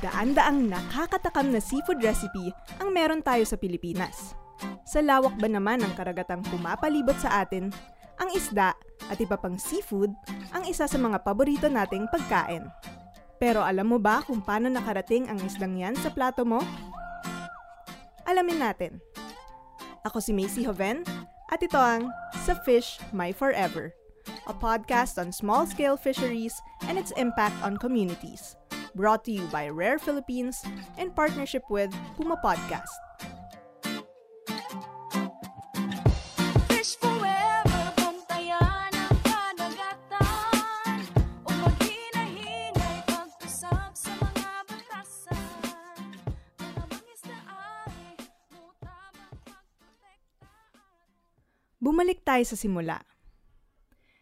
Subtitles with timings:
[0.00, 2.48] Daan-daang nakakatakam na seafood recipe
[2.80, 4.32] ang meron tayo sa Pilipinas.
[4.88, 7.68] Sa lawak ba naman ng karagatang pumapalibot sa atin,
[8.16, 8.72] ang isda
[9.12, 10.08] at iba pang seafood
[10.56, 12.64] ang isa sa mga paborito nating pagkain.
[13.36, 16.62] Pero alam mo ba kung paano nakarating ang isdang yan sa plato mo?
[18.24, 19.02] Alamin natin.
[20.08, 21.04] Ako si Macy Hoven
[21.52, 22.08] at ito ang
[22.48, 23.92] Sa Fish My Forever,
[24.48, 26.56] a podcast on small-scale fisheries
[26.88, 28.56] and its impact on communities.
[28.92, 30.60] Brought to you by Rare Philippines
[31.00, 32.92] in partnership with Puma Podcast.
[51.82, 53.02] Bumalik tayo sa simula.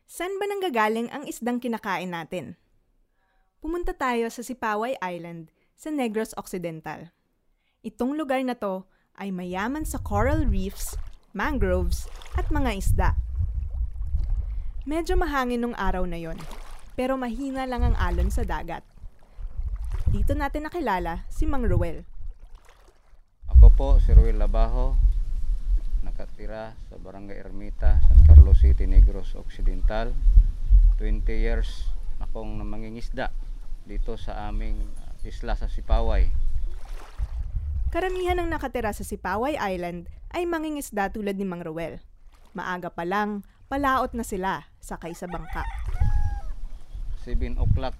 [0.08, 2.56] Saan ba nanggagaling ang isdang kinakain natin?
[3.60, 7.12] Pumunta tayo sa Sipaway Island sa Negros Occidental.
[7.84, 8.88] Itong lugar na to
[9.20, 10.96] ay mayaman sa coral reefs,
[11.36, 12.08] mangroves,
[12.40, 13.10] at mga isda.
[14.88, 16.40] Medyo mahangin nung araw na yon,
[16.96, 18.80] pero mahina lang ang alon sa dagat.
[20.08, 22.08] Dito natin nakilala si Mang Ruel.
[23.52, 24.96] Ako po si Ruel Labajo,
[26.00, 30.16] nakatira sa Barangay Ermita, San Carlos City, Negros Occidental.
[30.96, 31.92] 20 years
[32.24, 33.28] akong mangingisda
[33.88, 36.28] dito sa aming uh, isla sa Sipaway.
[37.90, 41.98] Karamihan ng nakatira sa Sipaway Island ay mangingisda tulad ni Mang Ruel.
[42.54, 45.66] Maaga pa lang, palaot na sila sakay sa bangka.
[47.26, 47.94] 7 o'clock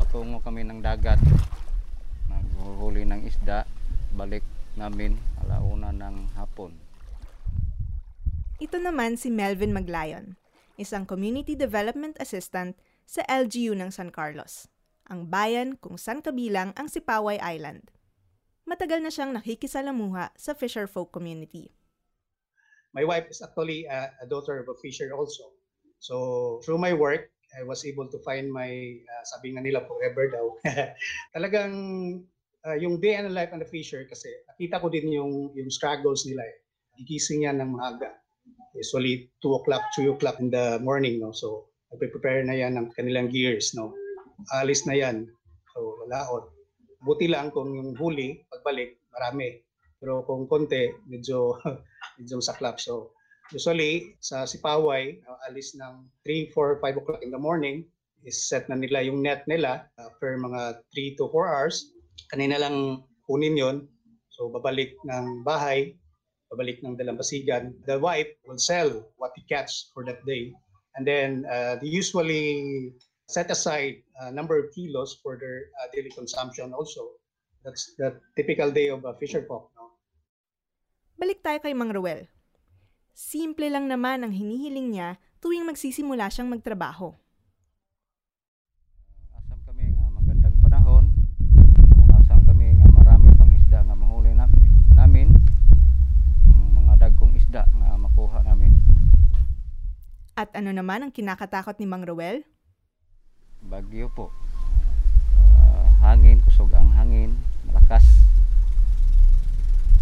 [0.00, 1.20] patungo kami ng dagat.
[2.26, 3.68] Naghuhuli ng isda,
[4.16, 4.42] balik
[4.74, 6.72] namin alauna ng hapon.
[8.60, 10.36] Ito naman si Melvin Maglayon,
[10.76, 14.68] isang Community Development Assistant sa LGU ng San Carlos,
[15.10, 17.90] ang bayan kung saan kabilang ang Sipaway Island.
[18.64, 21.74] Matagal na siyang nakikisalamuha sa fisher folk community.
[22.92, 25.44] my wife is actually a, a daughter of a fisher also.
[26.00, 30.30] So through my work, I was able to find my, uh, sabi nga nila forever
[30.30, 30.46] daw.
[31.36, 31.74] Talagang
[32.66, 36.26] uh, yung day and life and the fisher kasi nakita ko din yung, yung struggles
[36.26, 36.56] nila eh.
[36.98, 38.14] Gigising yan ng maaga.
[38.74, 41.18] Usually 2 o'clock, 3 o'clock in the morning.
[41.18, 41.34] No?
[41.34, 43.74] So nagpe-prepare na yan ng kanilang gears.
[43.74, 43.94] No?
[44.56, 45.28] Alis na yan.
[45.74, 46.50] So walaot.
[47.00, 49.56] Buti lang kung yung huli, pagbalik, marami.
[50.00, 51.56] Pero kung konti, medyo
[52.20, 52.80] medyo saklap.
[52.80, 53.12] So,
[53.52, 57.88] usually, sa Sipaway, uh, alis ng 3, 4, 5 o'clock in the morning,
[58.24, 61.88] is set na nila yung net nila uh, per mga 3 to 4 hours.
[62.28, 63.88] Kanina lang kunin yon
[64.32, 65.96] So, babalik ng bahay,
[66.52, 67.76] babalik ng dalampasigan.
[67.84, 70.52] The wife will sell what he catch for that day.
[70.96, 72.92] And then, uh, they usually
[73.30, 77.14] set aside a number of kilos for their uh, daily consumption also.
[77.62, 79.70] That's the typical day of a fisher folk.
[79.78, 79.94] No?
[81.14, 82.26] Balik tayo kay Mang Ruel.
[83.14, 87.14] Simple lang naman ang hinihiling niya tuwing magsisimula siyang magtrabaho.
[89.38, 91.04] Asam kami nga magandang panahon.
[91.94, 94.48] Kung asam kami nga marami pang isda nga mahuli na,
[94.96, 95.30] namin.
[96.50, 98.74] Ang mga dagkong isda nga makuha namin.
[100.34, 102.42] At ano naman ang kinakatakot ni Mang Ruel?
[103.70, 104.34] Bagyo po.
[105.38, 107.38] Ah, hangin, kusog ang hangin,
[107.70, 108.02] malakas.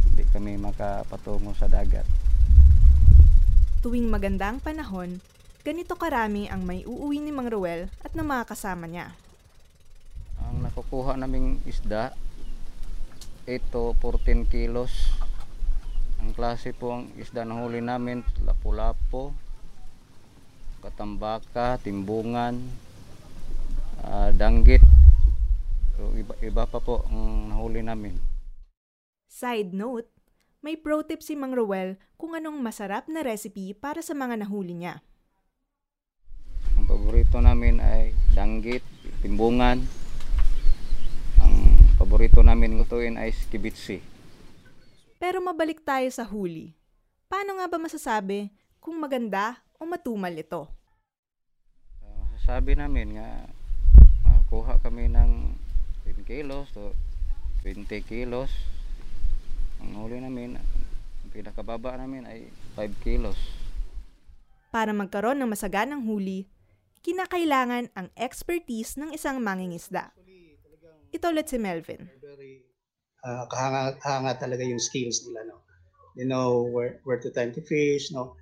[0.09, 2.09] Hindi kami makapatungo sa dagat.
[3.85, 5.21] Tuwing maganda ang panahon,
[5.69, 9.13] ganito karami ang may uuwi ni Mang Ruel at ng mga kasama niya.
[10.49, 12.17] Ang nakukuha naming isda,
[13.45, 15.13] 8 to 14 kilos.
[16.25, 19.37] Ang klase po ang isda na huli namin, lapu-lapo,
[20.81, 22.88] katambaka, timbungan,
[24.19, 24.83] ah, danggit.
[25.95, 28.19] So, iba, iba pa po ang nahuli namin.
[29.31, 30.11] Side note,
[30.59, 34.75] may pro tip si Mang Ruel kung anong masarap na recipe para sa mga nahuli
[34.75, 35.03] niya.
[36.75, 38.83] Ang paborito namin ay danggit,
[39.23, 39.87] timbungan.
[41.39, 41.55] Ang
[41.99, 44.03] paborito namin lutuin ay skibitsi.
[45.19, 46.75] Pero mabalik tayo sa huli.
[47.27, 50.71] Paano nga ba masasabi kung maganda o matumal ito?
[51.99, 53.51] Uh, masasabi namin nga
[54.49, 55.53] makakuha kami ng
[56.09, 56.97] 10 kilos to
[57.69, 58.49] 20 kilos.
[59.77, 63.37] Ang huli namin, ang pinakababa namin ay 5 kilos.
[64.73, 66.49] Para magkaroon ng masaganang huli,
[67.05, 70.17] kinakailangan ang expertise ng isang mangingisda.
[71.13, 72.09] Ito ulit si Melvin.
[72.17, 72.65] very
[73.29, 75.61] uh, kahanga, kahanga talaga yung skills nila no
[76.17, 78.33] they know where where to time to fish no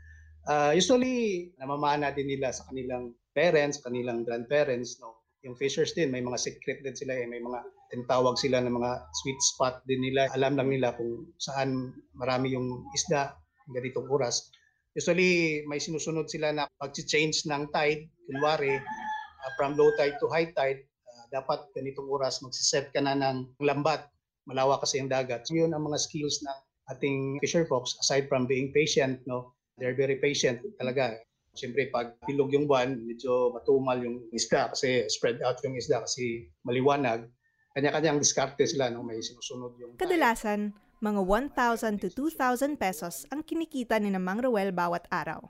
[0.47, 6.25] uh, usually namamana din nila sa kanilang parents kanilang grandparents no yung fishers din may
[6.25, 7.27] mga secret din sila eh.
[7.29, 7.61] may mga
[7.93, 8.91] tinatawag sila ng mga
[9.23, 13.37] sweet spot din nila alam lang nila kung saan marami yung isda
[13.75, 14.49] ganitong oras
[14.97, 20.49] usually may sinusunod sila na pag-change ng tide kunwari uh, from low tide to high
[20.57, 24.09] tide uh, dapat ganitong oras magsiset ka na ng lambat
[24.47, 25.45] malawak kasi ang dagat.
[25.45, 26.59] So yun ang mga skills ng
[26.95, 29.53] ating fisher folks aside from being patient, no?
[29.77, 31.19] They're very patient talaga.
[31.57, 36.53] Siyempre, pag bilog yung buwan, medyo matumal yung isda kasi spread out yung isda kasi
[36.63, 37.25] maliwanag.
[37.73, 39.01] Kanya-kanyang diskarte sila, no?
[39.01, 39.97] May sinusunod yung...
[39.97, 45.45] Kadalasan, mga 1,000 to 2,000 pesos ang kinikita ni Mang Roel bawat araw.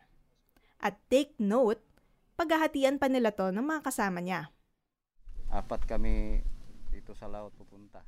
[0.83, 1.83] At take note,
[2.35, 4.51] paghahatian pa nila to ng mga kasama niya.
[5.51, 6.43] Apat kami
[6.91, 8.03] dito sa laot pupunta.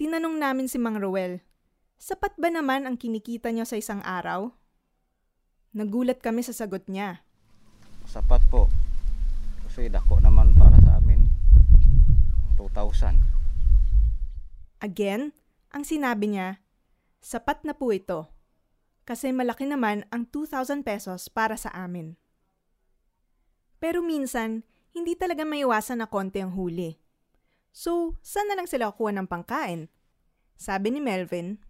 [0.00, 1.44] Tinanong namin si Mang Roel,
[2.00, 4.52] sapat ba naman ang kinikita niya sa isang araw?
[5.74, 7.24] Nagulat kami sa sagot niya.
[8.06, 8.70] Sapat po.
[9.66, 11.26] Kasi dako naman para sa amin
[12.46, 13.18] ang 2,000.
[14.84, 15.34] Again,
[15.74, 16.62] ang sinabi niya,
[17.18, 18.30] sapat na po ito.
[19.06, 22.18] Kasi malaki naman ang 2,000 pesos para sa amin.
[23.78, 24.66] Pero minsan,
[24.96, 26.96] hindi talaga maiwasan na konti ang huli.
[27.76, 29.92] So, saan na lang sila kukuha ng pangkain?
[30.56, 31.60] Sabi ni Melvin,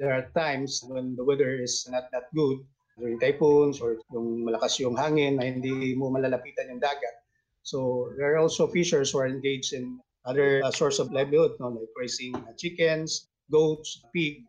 [0.00, 2.64] There are times when the weather is not that good,
[3.00, 7.24] during typhoons or yung malakas yung hangin na hindi mo malalapitan yung dagat.
[7.64, 9.98] So there are also fishers who are engaged in
[10.28, 14.44] other uh, source of livelihood, no, like raising uh, chickens, goats, pig.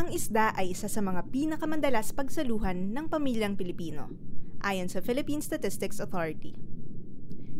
[0.00, 4.08] ang isda ay isa sa mga pinakamandalas pagsaluhan ng pamilyang Pilipino,
[4.64, 6.56] ayon sa Philippine Statistics Authority.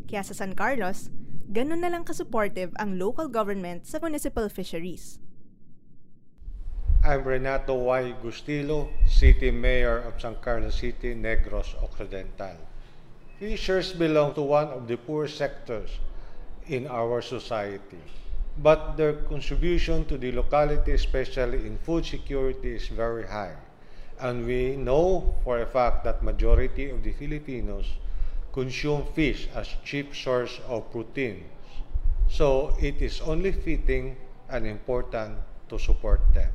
[0.09, 1.13] Kaya sa San Carlos,
[1.53, 5.21] ganun na lang kasupportive ang local government sa municipal fisheries.
[7.03, 8.15] I'm Renato Y.
[8.23, 12.59] Gustilo, City Mayor of San Carlos City, Negros Occidental.
[13.39, 15.97] Fishers belong to one of the poor sectors
[16.69, 17.97] in our society,
[18.59, 23.57] but their contribution to the locality, especially in food security, is very high.
[24.21, 27.87] And we know for a fact that majority of the Filipinos
[28.53, 31.49] consume fish as cheap source of proteins.
[32.29, 34.19] So it is only fitting
[34.51, 35.39] and important
[35.71, 36.53] to support them.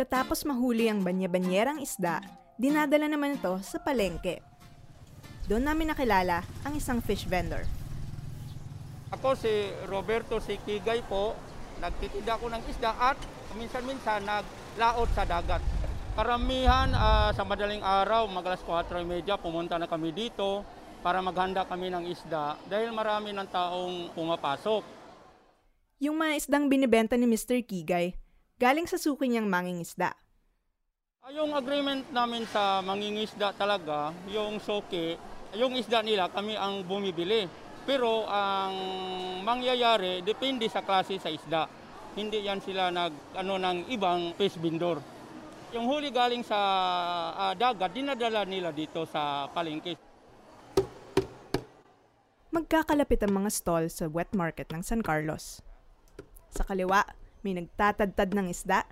[0.00, 2.24] Pagkatapos mahuli ang banya-banyerang isda,
[2.56, 4.40] dinadala naman ito sa palengke.
[5.44, 7.68] Doon namin nakilala ang isang fish vendor.
[9.12, 11.36] Ako si Roberto Sikigay po,
[11.84, 13.20] nagtitinda ako ng isda at
[13.60, 15.60] minsan-minsan naglaot sa dagat.
[16.16, 19.04] Karamihan ah, sa madaling araw, mag alas 4.30
[19.36, 20.64] pumunta na kami dito
[21.04, 24.80] para maghanda kami ng isda dahil marami ng taong pumapasok.
[26.00, 27.60] Yung mga isdang binibenta ni Mr.
[27.60, 28.16] Kigay,
[28.60, 30.12] galing sa suki niyang manging isda.
[31.24, 35.16] Ah, Yung agreement namin sa mangingisda talaga, yung soke,
[35.56, 37.48] yung isda nila kami ang bumibili.
[37.88, 38.76] Pero ang
[39.40, 41.64] mangyayari depende sa klase sa isda.
[42.12, 45.00] Hindi yan sila nag ano ng ibang fish vendor.
[45.72, 46.60] Yung huli galing sa
[47.32, 49.96] ah, dagat, dinadala nila dito sa palengke.
[52.52, 55.62] Magkakalapit ang mga stall sa wet market ng San Carlos.
[56.50, 57.06] Sa kaliwa,
[57.40, 58.84] may nagtatadtad ng isda.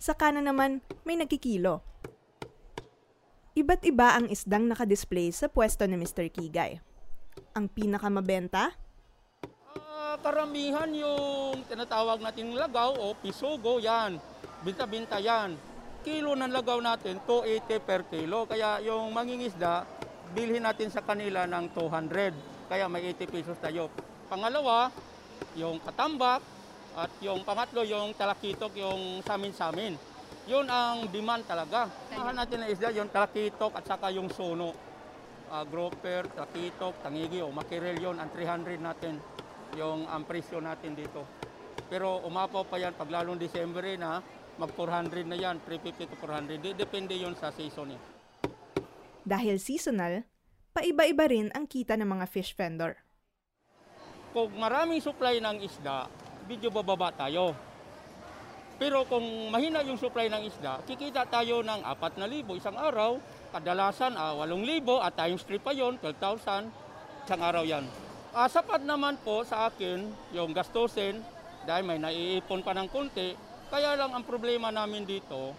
[0.00, 1.80] Sa kanan naman, may nagkikilo.
[3.54, 6.26] Iba't iba ang isdang nakadisplay sa pwesto ni Mr.
[6.26, 6.82] Kigay.
[7.54, 8.74] Ang pinakamabenta,
[10.14, 14.22] Ah, karamihan yung tinatawag natin lagaw o pisogo yan.
[14.62, 15.58] Binta-binta yan.
[16.06, 18.46] Kilo ng lagaw natin, 280 per kilo.
[18.46, 19.82] Kaya yung mangingisda,
[20.30, 22.30] bilhin natin sa kanila ng 200.
[22.70, 23.90] Kaya may 80 pesos tayo.
[24.30, 24.94] Pangalawa,
[25.58, 26.53] yung katambak.
[26.94, 29.98] At yung pangatlo, yung talakitok, yung samin-samin.
[30.46, 31.90] Yun ang demand talaga.
[32.14, 34.70] Mahan natin na isda, yung talakitok at saka yung sono.
[35.50, 39.14] uh, grouper, takitok, tangigi o makirel yon ang 300 natin
[39.78, 41.22] yung ang presyo natin dito.
[41.86, 44.18] Pero umapaw pa yan pag lalong December na,
[44.58, 46.58] mag 400 na yan, 350 to 400.
[46.58, 48.00] Di- Depende yon sa season eh.
[49.22, 50.26] Dahil seasonal,
[50.70, 52.98] paiba-iba rin ang kita ng mga fish vendor.
[54.34, 56.10] Kung maraming supply ng isda,
[56.44, 57.56] medyo bababa tayo.
[58.74, 59.22] Pero kung
[59.54, 63.22] mahina yung supply ng isda, kikita tayo ng 4,000 isang araw,
[63.54, 66.68] kadalasan ah, 8,000 at times 3 pa yon 12,000
[67.24, 67.86] isang araw yan.
[68.34, 71.22] Ah, sapat naman po sa akin yung gastusin
[71.62, 73.38] dahil may naiipon pa ng konti.
[73.70, 75.54] Kaya lang ang problema namin dito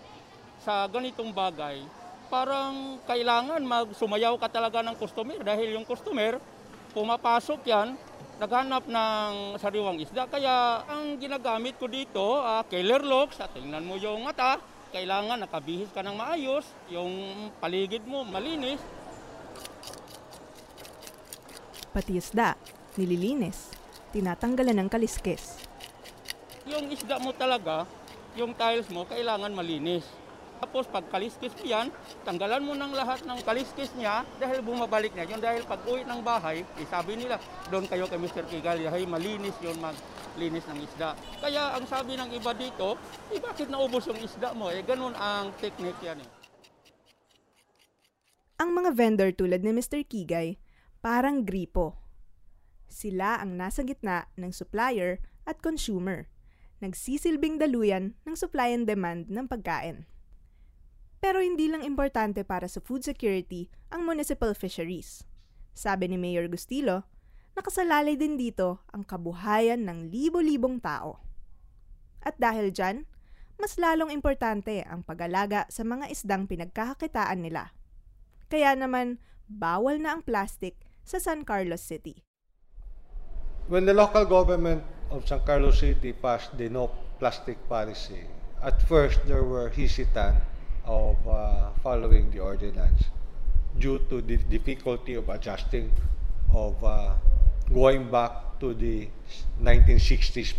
[0.60, 1.80] sa ganitong bagay,
[2.28, 6.36] parang kailangan magsumayaw ka talaga ng customer dahil yung customer,
[6.92, 7.96] pumapasok yan,
[8.36, 10.28] naghanap ng sariwang isda.
[10.28, 14.60] Kaya ang ginagamit ko dito, uh, killer locks, at tingnan mo yung mata,
[14.92, 17.12] kailangan nakabihis ka ng maayos, yung
[17.60, 18.80] paligid mo malinis,
[21.96, 22.60] Pati isda,
[23.00, 23.72] nililinis,
[24.12, 25.64] tinatanggalan ng kaliskis.
[26.68, 27.88] yung isda mo talaga,
[28.36, 30.04] yung tiles mo, kailangan malinis.
[30.66, 31.94] Tapos pag kaliskis mo yan,
[32.26, 35.38] tanggalan mo ng lahat ng kaliskis niya dahil bumabalik na yun.
[35.38, 37.38] Dahil pag uwi ng bahay, eh, sabi nila,
[37.70, 38.50] doon kayo kay Mr.
[38.50, 41.14] Kigal, hey, malinis yun maglinis ng isda.
[41.38, 42.98] Kaya ang sabi ng iba dito,
[43.30, 44.74] eh bakit naubos yung isda mo?
[44.74, 46.30] Eh ganun ang technique yan eh.
[48.58, 50.02] Ang mga vendor tulad ni Mr.
[50.02, 50.58] Kigay,
[51.06, 51.94] parang gripo.
[52.90, 56.26] Sila ang nasa gitna ng supplier at consumer.
[56.82, 60.10] Nagsisilbing daluyan ng supply and demand ng pagkain.
[61.26, 65.26] Pero hindi lang importante para sa food security ang municipal fisheries.
[65.74, 67.02] Sabi ni Mayor Gustilo,
[67.58, 71.18] nakasalalay din dito ang kabuhayan ng libo-libong tao.
[72.22, 73.10] At dahil dyan,
[73.58, 77.74] mas lalong importante ang pag-alaga sa mga isdang pinagkakakitaan nila.
[78.46, 79.18] Kaya naman,
[79.50, 82.22] bawal na ang plastic sa San Carlos City.
[83.66, 88.30] When the local government of San Carlos City passed the no plastic policy,
[88.62, 90.54] at first there were hesitant
[90.86, 93.04] of uh, following the ordinance
[93.80, 95.92] due to the difficulty of adjusting
[96.54, 97.14] of uh,
[97.74, 99.08] going back to the
[99.62, 100.54] 1960s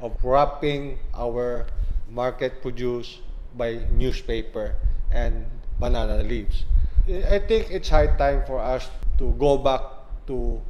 [0.00, 1.66] of wrapping our
[2.10, 3.20] market produce
[3.56, 4.74] by newspaper
[5.10, 5.46] and
[5.80, 6.64] banana leaves.
[7.08, 9.80] I think it's high time for us to go back
[10.26, 10.60] to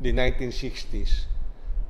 [0.00, 1.26] the 1960s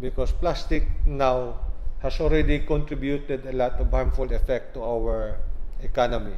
[0.01, 1.61] because plastic now
[2.01, 5.39] has already contributed a lot of harmful effect to our
[5.83, 6.35] economy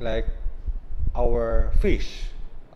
[0.00, 0.26] like
[1.14, 2.24] our fish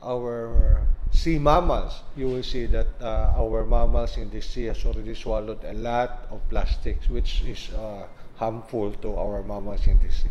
[0.03, 5.15] our sea mammals you will see that uh, our mammals in the sea has already
[5.15, 8.07] swallowed a lot of plastics which is uh,
[8.37, 10.31] harmful to our mammals in the sea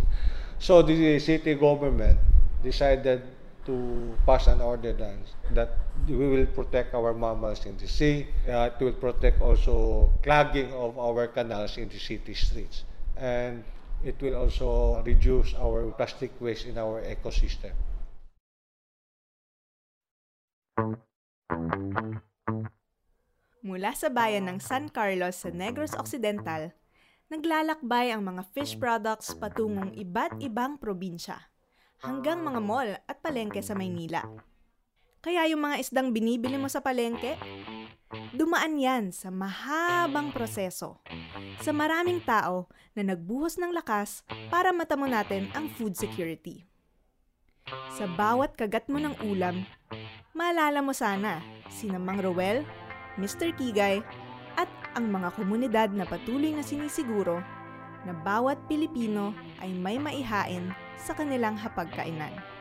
[0.59, 2.19] so the city government
[2.63, 3.21] decided
[3.65, 5.77] to pass an ordinance that
[6.07, 8.27] we will protect our mammals in the sea.
[8.47, 12.83] Uh, it will protect also clogging of our canals in the city streets.
[13.17, 13.63] And
[14.03, 17.71] it will also reduce our plastic waste in our ecosystem.
[23.65, 26.69] Mula sa bayan ng San Carlos sa Negros Occidental,
[27.33, 31.49] naglalakbay ang mga fish products patungong iba't ibang probinsya,
[32.05, 34.21] hanggang mga mall at palengke sa Maynila.
[35.25, 37.33] Kaya yung mga isdang binibili mo sa palengke,
[38.37, 41.01] dumaan yan sa mahabang proseso.
[41.65, 44.21] Sa maraming tao na nagbuhos ng lakas
[44.53, 46.61] para matamo natin ang food security.
[47.97, 49.65] Sa bawat kagat mo ng ulam,
[50.37, 51.41] maalala mo sana
[51.73, 52.61] si Mang Roel,
[53.17, 53.49] Mr.
[53.57, 54.05] Kigay,
[54.61, 57.41] at ang mga komunidad na patuloy na sinisiguro
[58.05, 60.69] na bawat Pilipino ay may maihain
[61.01, 62.54] sa kanilang hapagkainan.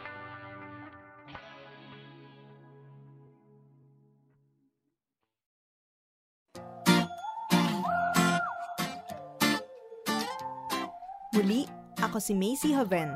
[11.35, 11.67] Muli,
[11.99, 13.11] ako si Macy Haven.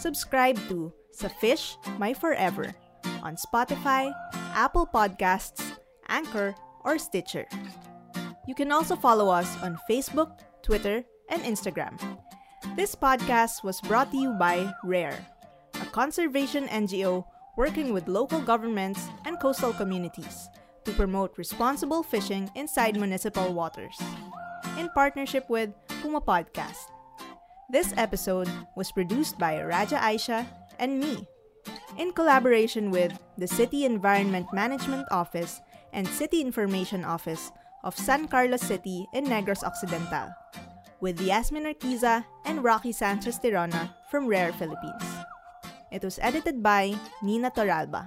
[0.00, 2.72] Subscribe to Sa Fish My Forever
[3.20, 4.08] on Spotify,
[4.56, 5.60] Apple Podcasts,
[6.08, 7.44] Anchor, or Stitcher.
[8.48, 12.00] You can also follow us on Facebook, Twitter, and Instagram.
[12.72, 15.20] This podcast was brought to you by RARE,
[15.76, 17.28] a conservation NGO
[17.60, 20.48] working with local governments and coastal communities
[20.84, 24.00] to promote responsible fishing inside municipal waters,
[24.78, 25.68] in partnership with
[26.00, 26.95] Puma Podcast.
[27.66, 28.46] This episode
[28.76, 30.46] was produced by Raja Aisha
[30.78, 31.26] and me,
[31.98, 35.60] in collaboration with the City Environment Management Office
[35.92, 37.50] and City Information Office
[37.82, 40.30] of San Carlos City in Negros Occidental,
[41.00, 45.02] with Yasmin Arquiza and Rocky Sanchez Tirona from Rare Philippines.
[45.90, 48.06] It was edited by Nina Toralba.